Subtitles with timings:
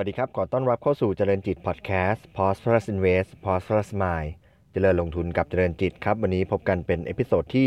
[0.00, 4.30] สวัสดีครับ ขอต้อนรับเข้าสู่เจริญจิตพอดแคสต์ Prosperous Invest Prosperous Mind
[4.72, 7.66] เจริญลงทุนกับเจริญจิตครับ วันนี้พบกันเป็น episode ที่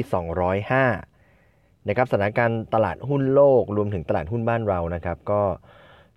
[1.13, 5.41] 205 นะครับสถานการณ์ตลาดหุ้นโลกรวมถึงตลาดหุ้นบ้านเรานะครับ ก็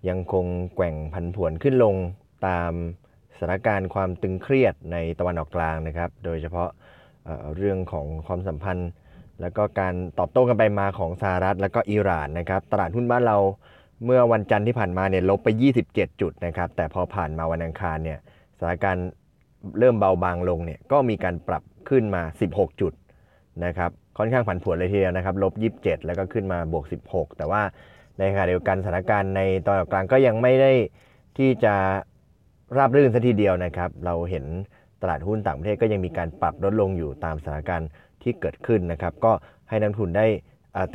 [0.09, 0.45] ยังคง
[0.75, 1.95] แกว่งผันผวนขึ้นลง
[2.47, 2.71] ตาม
[3.37, 6.69] สถานการณ์ความตึงเครียดในตะวันออกกลางนะครับ โดยเฉพาะ
[7.25, 8.89] เรื่องของความสัมพันธ์
[9.41, 13.39] แล้วก็การตอบโต้กันไปมาของสหรัฐ แล้วก็อิหร่านนะครับ ตลาดหุ้นบ้านเรา
[14.05, 15.49] เมื่อวันจันทร์ที่ผ่านมาเนี่ยลบไป
[15.87, 18.19] 27 จุดนะครับ แต่พอผ่านมาวันอังคารเนี่ย
[18.59, 19.07] สถานการณ์
[19.79, 22.93] เริ่มเบาบางลงเนี่ยก็มีการปรับขึ้นมา 16 จุด
[23.65, 27.61] นะครับค่อนข้างผันผวนเลยทีเดียวนะครับลบ 27 แล้วก็ขึ้นมาบวก 16 แต่ว่า
[28.19, 30.71] ในขณะเดียวกันสถานการณ์ในตอนกลางก็ยังไม่ได้
[31.37, 31.73] ที่จะ
[32.77, 34.45] ราบรื่นสัทีเดียวนะครับ เราเห็น
[35.01, 37.89] ตลาดหุ้นต่างประเทศก็ยังมีการปรับลดลงอยู่ตามสถานการณ์
[38.21, 39.31] ที่เกิดขึ้นนะครับ ก็
[39.69, 40.25] ให้นักทุนได้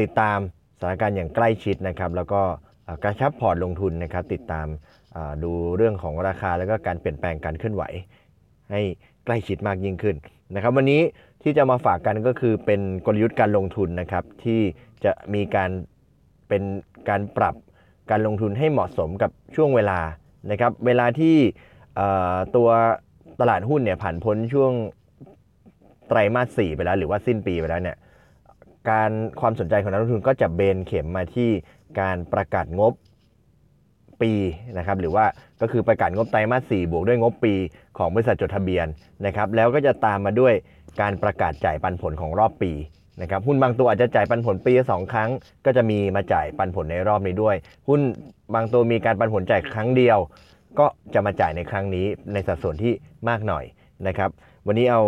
[0.00, 0.39] ติดตาม
[0.78, 2.42] สถานการณ์อย่างใกล้ชิดนะครับ แล้วก็
[3.05, 4.67] กระชับพอร์ตลงทุนนะครับติดตาม
[5.45, 7.83] ดูเรื่องของราคาแล้วก็การเปลี่ยนแปลงการเคลื่อนไหว
[8.71, 8.81] ให้
[9.25, 10.17] ใกล้ชิดมากยิ่งขึ้น
[10.55, 11.01] นะครับวันนี้
[11.43, 14.61] ที่จะมาฝากกันก็คือเป็นกลยุทธ์การลงทุนนะครับที่
[15.05, 15.71] จะมีการ
[16.49, 16.62] เป็น
[17.09, 17.55] การปรับ
[18.11, 20.01] การลงทุนให้เหมาะสมกับช่วงเวลา
[20.51, 21.37] นะครับเวลาที่
[22.56, 22.69] ตัว
[23.41, 24.73] ตลาดหุ้นเนี่ยผ่านพ้นช่วง
[26.09, 27.97] ไตรมาสสี่ไปแล้ว หรือว่าสิ้นปีไปแล้วเนี่ย
[28.91, 31.51] การความสนใจของนักลงทุนก็จะเบนเข็มมาที่
[32.01, 32.93] การประกาศงบ
[34.23, 34.33] ปี
[34.79, 35.25] นะครับหรือว่า
[35.61, 37.55] ก็คือประกาศงบไตรมาส 4 บวกด้วยงบปี
[37.99, 38.87] ของบริษัทจดทะเบียน
[39.27, 40.55] นะครับแล้วก็จะตามมาด้วย
[41.01, 42.73] การประกาศจ่ายปันผลของรอบปี
[43.23, 45.31] นะครับหุ้นบางตัวอาจจะจ่ายปันผลปีละสองครั้ง
[45.65, 47.57] ก็จะมีมาจ่ายปันผลในรอบนี้ด้วย
[47.89, 48.01] หุ้น
[48.55, 50.19] บางตัวมีการปันผลจ่ายครั้งเดียว
[50.79, 52.93] ก็จะมาจ่ายในครั้งนี้ในสัดส่วนที่
[53.29, 53.65] มากหน่อย
[54.06, 54.31] นะครับ
[54.67, 55.01] วันนี้เอา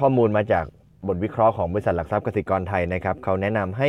[0.00, 0.64] ข้อมูลมาจาก
[1.08, 3.88] บทวิเคราะห์ของบริษัทหลักทรัพย์กสิกรไทยนะครับเขาแนะนำให้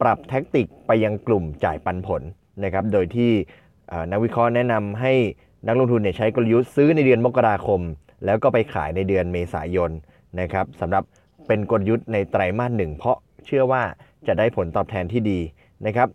[0.00, 2.22] ปรับแท็กติกไปยังกลุ่มจ่ายปันผล
[2.64, 3.32] นะครับ โดยที่
[4.10, 5.12] นักวิเคราะห์แนะนำให้
[5.66, 7.80] นักลงทุนเนี่ยใช้กลยุทธ์ซื้อในเดือนมกราคม
[8.24, 9.90] แล้วก็ไปขายในเดือนเมษายน
[10.40, 11.04] นะครับสำหรับ
[11.46, 13.16] เป็นกลยุทธ์ในไตรมาสหนึ่งเพราะ
[13.46, 13.82] เชื่อว่า
[14.26, 15.40] จะได้ผลตอบแทนที่ดี
[15.86, 16.08] นะครับ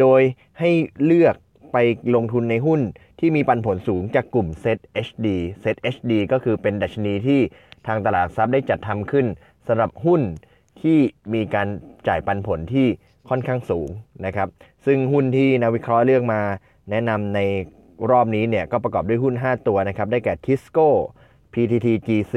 [0.00, 0.20] โดย
[0.58, 0.70] ให้
[1.04, 1.36] เลือก
[1.72, 1.76] ไป
[2.14, 2.80] ลงทุนในหุ้น
[3.20, 5.26] ที่มีปันผลสูงจากกลุ่ม Set HD
[5.62, 7.40] Set HD ก็คือเป็นดัชนีที่
[7.86, 9.26] ทางตลาดหลักทรัพย์ได้จัดทำขึ้น
[9.66, 10.20] สำหรับหุ้น
[10.82, 10.98] ที่
[11.34, 11.68] มีการ
[12.08, 12.86] จ่ายปันผลที่
[13.28, 13.88] ค่อนข้างสูง
[14.26, 14.48] นะครับ
[14.86, 16.40] ซึ่งหุ้นที่นักวิเคราะห์เลือกมา
[16.90, 17.40] แนะนำใน
[18.10, 20.88] รอบนี้เนี่ยก็ประกอบด้วยหุ้น 5 ตัวนะครับ ได้แก่ Tisco
[21.52, 22.34] PTT GC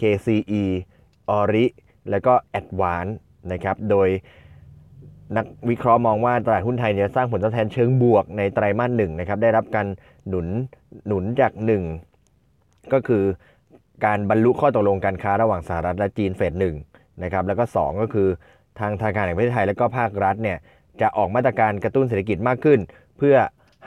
[0.00, 0.64] KCE
[1.38, 1.64] Ori
[2.10, 3.12] แล้วก็ Advance
[3.52, 4.08] นะครับ โดย
[5.36, 9.86] นักวิเคราะห์มองว่าตลาดหุ้นไทยเนี่ยสร้างผลตอบแทนเชิงบวกในไตรมาสหนึ่งนะครับ ได้รับการ
[10.28, 10.46] หนุน
[11.06, 11.52] หนุนจาก
[12.22, 13.24] 1 ก็คือ
[14.04, 16.76] การบรรลุข้อตกลงการค้าระหว่างสหรัฐและจีนเฟสหนึ่ง
[17.22, 18.28] นะครับ แล้วก็ 2 ก็คือ
[18.78, 20.58] ทางธนาคารแห่งประเทศไทยและก็ภาครัฐเนี่ย
[21.00, 22.78] จะออกมาตรการกระตุ้นเศรษฐกิจมากขึ้น
[23.18, 23.36] เพื่อ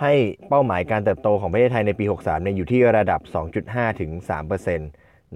[0.02, 0.14] ให้
[0.50, 3.22] เป้าหมายการเติบโตของประเทศไทยในปี 63เนี่ยอยู่ที่ระดับ
[3.62, 4.12] 2.5 ถึง
[4.50, 4.80] 3%น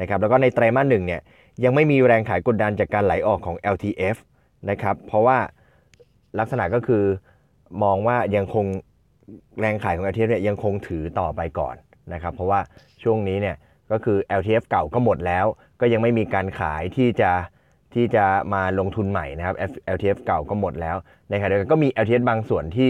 [0.03, 1.21] ะครับแล้วก็ในไตรมาสหนึ่งเนี่ย
[1.63, 4.17] ยังไม่มีแรงขายกดดันจากการไหลออกของ LTF
[4.69, 5.37] นะครับเพราะว่า
[6.39, 7.03] ลักษณะก็คือ
[7.83, 8.65] มองว่ายังคง
[9.59, 11.75] แรงขายของ LTF เนี่ยยังคงถือต่อไปก่อน
[12.13, 12.59] นะครับเพราะว่า
[13.03, 13.55] ช่วงนี้เนี่ย
[13.91, 15.45] ก็คือ LTF เก่าก็หมดแล้ว
[15.79, 17.31] ก็ยังไม่มีการขายที่จะ
[17.97, 19.55] ที่จะมาลงทุนใหม่นะครับ
[19.95, 20.95] LTF เก่าก็หมดแล้ว
[21.29, 22.89] ในขณะเดียวกันก็มี LTF บางส่วนที่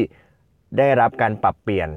[0.78, 1.90] ได้รับการปรับเปลี่ยน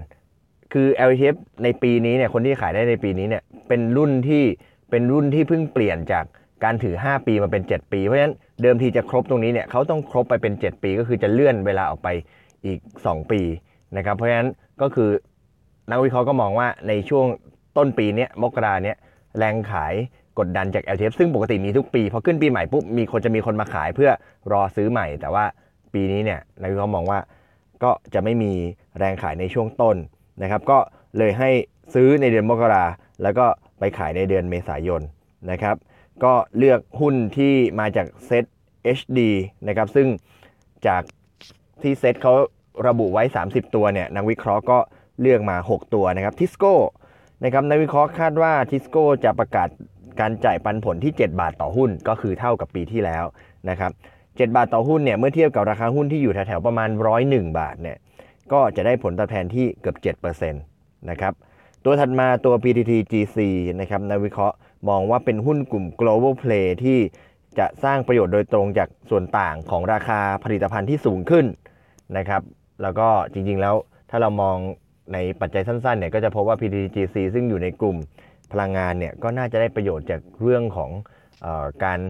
[0.73, 4.45] คือ LTF ในปีนี้เนี่ยคนที่ขายได้ในปีนี้เนี่ยเป็นรุ่นที่
[4.91, 6.25] เป็นรุ่นที่เพิ่งเปลี่ยนจาก
[6.65, 12.09] การถือ 5 ปีมาเป็น 7 ปี เพราะฉะนั้นเดิมทีจะครบตรงนี้เนี่ยเขาต้องครบไปเป็น 7 ปี ก็คือจะเลื่อนเวลาออกไป
[12.67, 13.41] อีก 2 ปี
[13.97, 14.49] นะครับเพราะฉะนั้น
[14.83, 15.11] ก็คือ
[15.91, 17.27] นักวิเคราะห์ก็มองว่าในช่วง
[17.77, 18.97] ต้นปีเนี้ยมกราเนี้ย
[19.39, 19.95] แรงขาย
[20.41, 24.11] กดดันจาก LTF ซึ่งปกติมีทุกปีพอขึ้นปีใหม่ปุ๊บมีคนจะมีคนมาขายเพื่อ
[24.53, 25.45] รอซื้อใหม่ แต่ว่า
[25.95, 27.19] ปีนี้เนี่ยนักวิเคราะห์มองว่า
[27.83, 28.53] ก็จะไม่มี
[28.99, 29.97] แรงขายในช่วงต้น
[30.43, 30.79] นะครับ ก็
[31.19, 31.51] เลยให้
[31.95, 32.85] ซื้อในเดือนมกรา
[33.23, 33.47] แล้วก็
[33.79, 35.03] ไปขายในเดือนเมษายน
[35.51, 35.77] นะครับ
[36.25, 38.45] ก็เลือกหุ้นที่มาจากเซต
[38.99, 39.19] HD
[39.69, 40.09] นะครับ ซึ่ง
[40.87, 41.03] จาก
[41.83, 42.35] ที่เซตเขา
[42.87, 44.79] ระบุไว้ 30 ตัวเนี่ยนักวิเคราะห์ก็
[45.21, 46.75] เลือกมา 6 ตัวนะครับทิสโก้
[47.45, 49.69] นะครับนักวิเคราะห์คาดว่าทิสโก้จะประกาศ
[50.21, 53.25] การจ่ายปันผลที่ 7 บาทต่อหุ้นก็คือเท่ากับปีที่แล้ว
[53.71, 53.93] นะครับ
[54.23, 56.89] 7บาทต่อหุ้นเนี่ยเมื่อเทียบกับราคาหุ้นที่อยู่แถวๆประมาณ
[57.25, 57.97] 101 บาทเนี่ย
[58.53, 61.33] ก็จะได้ผลตอบแทนที่เกือบ7%นะครับ
[61.85, 63.39] ตัวถัดมาตัว PTT GC
[63.81, 64.57] นะครับนักวิเคราะห์
[64.89, 66.99] มองว่าเป็นหุ้นกลุ่ม global play ที่
[67.59, 71.47] จะสร้างประโยชน์โดยตรงจากส่วนต่างของราคาผลิตภัณฑ์ที่สูงขึ้น
[72.17, 72.43] นะครับ
[72.83, 73.75] แล้วก็จริงๆแล้ว
[74.11, 74.57] ถ้าเรามอง
[75.13, 77.97] ในปัจจัยสั้นๆเนี่ยก็จะพบว่า PTT GC ซึ่งอยู่ในกลุ่ม
[78.53, 80.91] พลังงานเนี่ยก็น่าจะได้ประโยชน์จากเรื่องของ
[81.45, 82.01] ออการ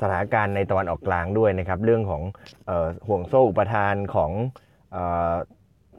[0.00, 2.22] สถานการณ์ในตะวันออกกลางด้วยนะครับเรื่องของ
[2.68, 4.30] ออห่วงโซ่อุปทานของ
[4.96, 4.98] อ
[5.32, 5.34] อ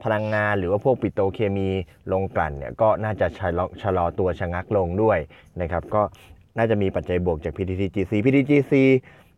[0.04, 1.68] พลังงานหรือว่าพวกปิโตรเคมี
[2.12, 5.18] ลงกลั่นเนี่ยก็น่าจะชะลอชะลอตัวชะงักลงด้วย
[5.60, 6.02] นะครับก็
[6.56, 8.74] น่าจะมีปัจจัยบวกจาก PTTGC PTTGC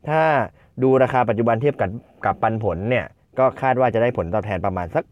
[0.08, 0.22] ถ้า
[0.82, 1.90] ดูราคาปัจจุบันเทียบกับ
[2.24, 3.06] กับปันผลเนี่ย
[3.38, 5.04] ก็คาดว่าจะได้ผลตอบแทนประมาณสัก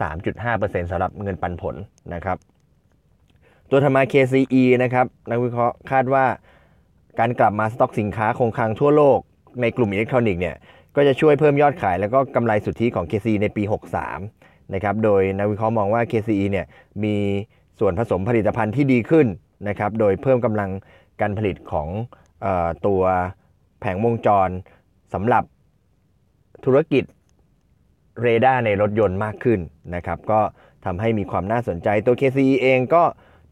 [0.00, 1.74] 3.5%สำหรับเงินปันผล
[2.14, 2.36] นะครับ
[3.70, 6.24] ตัวธรรมา KCE นะครับนักวิเคราะห์คาดว่า
[7.18, 9.18] การกลับมาสต็อกสินค้าคงคลังทั่วโลก
[9.60, 10.56] ในกลุ่มอิเล็กทรอนิกส์เนี่ย
[10.96, 13.62] ก็จะช่วยเพิ่มยอดขายแล้วก็กำไรสุทธิของ KCE ในปี
[14.18, 16.66] 63 นะครับ โดยนักวิเคราะห์มองว่า KCE เนี่ย
[17.04, 17.16] มี
[17.80, 19.26] ส่วนผสมผลิตภัณฑ์ที่ดีขึ้น
[19.68, 20.70] นะครับ โดยเพิ่มกำลัง
[21.20, 21.88] การผลิตของ
[22.44, 23.02] ออตัว
[23.80, 24.48] แผงวงจร
[25.14, 25.44] สำหรับ
[26.64, 27.04] ธุรกิจ
[28.22, 29.60] เรดาร์ในรถยนต์มากขึ้น
[29.94, 30.40] นะครับ ก็
[30.84, 33.02] ทำให้มีความน่าสนใจตัว KCE เองก็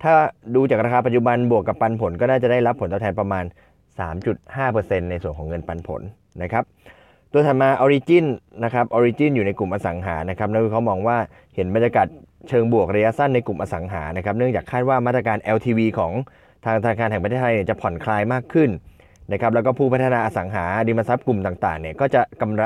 [0.02, 0.14] ถ้า
[0.54, 3.44] ดูจากราคาปัจจุบันบวกกับปันผล ก็น่าจะได้รับผลตอบแทนประมาณ
[4.12, 6.00] 3.5%ในส่วนของเงินปันผล
[6.42, 6.64] นะครับ
[7.32, 8.26] ตัวถัดมา Origin
[8.64, 11.18] นะครับ Origin อยู่ในกลุ่มอสังหานะครับนักวิเคราะห์มองว่า
[11.54, 12.06] เห็นบรรยากาศ
[12.48, 16.12] เชิงบวกระยะสั้นในกลุ่มอสังหานะครับเนื่องจากคาดว่ามาตรการ LTV ของ
[16.64, 18.70] ทางธนาคารแห่งประเทศไทยเนี่ยจะผ่อนคลายมากขึ้น
[19.32, 22.62] นะครับแล้วก็ผู้พัฒนาอสังหาริมทรัพย์กลุ่มต่างๆเนี่ยก็จะกำไร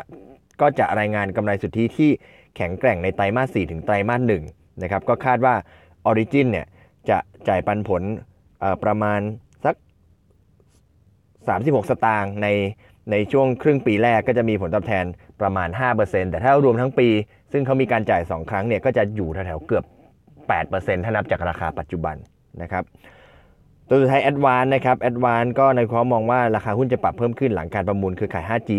[0.60, 2.10] ก็จะรายงานกำไรสุทธิที่
[2.56, 4.22] แข็งแกร่งในไตรมาส 4 ถึงไตรมาส
[4.52, 5.54] 1นะครับก็คาดว่า
[6.10, 6.66] Origin เนี่ย
[7.08, 7.18] จะ
[7.48, 8.02] จ่ายปันผล
[8.84, 9.20] ประมาณ
[9.64, 9.74] สัก
[11.38, 12.48] 36 สตางค์ใน
[13.10, 15.04] ในช่วงครึ่งปีแรกก็จะมีผลตอบแทน
[15.40, 15.68] ประมาณ
[16.00, 17.08] 5%แต่ถ้ารวมทั้งปี
[17.52, 19.84] ซึ่งเขามีการจ่าย 2 ครั้งเนี่ยก็จะอยู่แถวๆเกือบ
[20.44, 22.16] 8%ถ้านับจากราคาปัจจุบัน
[22.62, 22.84] นะครับ
[23.88, 28.70] ตัวสุดท้าย Advance นะครับ Advance ก็ในความมองว่าราคาหุ้นจะปรับเพิ่มขึ้นหลังการประมูลคือขาย 5G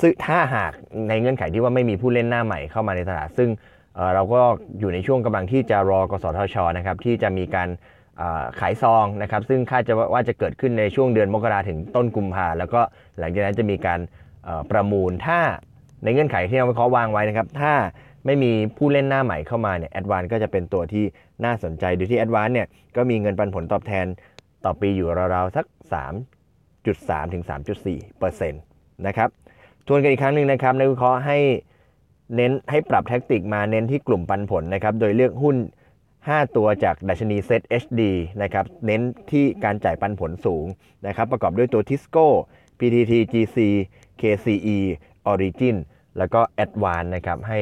[0.00, 0.72] ซึ่งถ้าหาก
[1.08, 3.48] ในเงื่อนไขที่ว่าไม่มีผู้เล่นหน้าใหม่เข้ามาในตลาด ซึ่ง
[4.14, 4.40] เราก็
[4.78, 7.68] อยู่ในช่วงกำลังที่จะรอกสทชนะครับที่จะมีการ
[8.60, 12.80] ขายซองนะครับซึ่งคาดจะว่าจะเกิดขึ้นในช่วงเดือนมกราถึงต้นกุมภาแล้วก็
[13.18, 14.00] หลังจากนั้นจะมีการ
[14.70, 15.40] ประมูลถ้า
[16.04, 17.72] ในเงื่อนไขที่เราวิเคาะวางไว้นะครับ ถ้า
[18.26, 21.04] ไม่มีผู้เล่นหน้าใหม่เข้ามาเนี่ยแอดวานก็จะเป็นตัวที่
[21.44, 22.66] น่าสนใจโดยที่แอดวานเนี่ย
[22.96, 24.06] ก็มีเงินปันผลตอบแทน
[24.64, 25.66] ต่อปีอยู่ราวๆสัก
[26.44, 27.44] 3.3 ถึง
[27.80, 28.62] 3.4เปอร์เซ็นต์
[29.06, 29.28] นะครับ
[29.86, 31.38] ทวนกันอีกครั้งหนึ่งนะครับนักวิเคราะห์ให้
[32.36, 35.56] เน้นให้ปรับแท็กติกมาเน้นที่กลุ่มปันผลนะครับ โดยเลือกหุ้น
[36.06, 38.00] 5 ตัวจากดัชนี Set HD
[38.42, 40.66] นะครับ เน้นที่การจ่ายปันผลสูง
[41.06, 42.26] นะครับ ประกอบด้วยตัว Tisco
[42.78, 43.58] PTT GC
[44.20, 44.78] KCE
[45.32, 45.76] Origin
[46.18, 47.58] แล้วก็ Advanc นะครับ ให้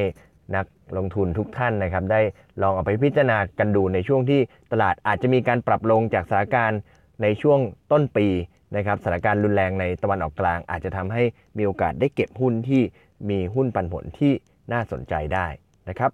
[0.55, 0.65] นัก
[0.97, 2.21] ลงทุนทุกท่านนะครับ ได้
[2.61, 6.79] ลองเอาไปพิจารณากันดูในช่วงที่ตลาดอาจจะมีการปรับลงจากสถานการณ์
[7.21, 7.59] ในช่วง
[7.91, 8.27] ต้นปี
[8.75, 11.23] นะครับสถานการณ์รุนแรงในตะวันออกกลาง อาจจะทำให้
[11.57, 12.81] มีโอกาสได้เก็บหุ้นที่
[13.29, 14.33] มีหุ้นปันผลที่
[14.73, 15.47] น่าสนใจได้
[15.89, 16.11] นะครับ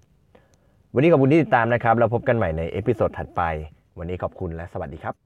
[0.94, 3.42] วันนี้ขอบคุณที่ติดตามนะครับ เราพบกันใหม่ใน episode ถัดไป
[4.00, 5.25] วันนี้ขอบคุณและสวัสดีครับ